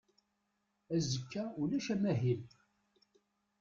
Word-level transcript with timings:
Azekka 0.95 1.43
ulac 1.61 1.85
amahil. 1.93 2.41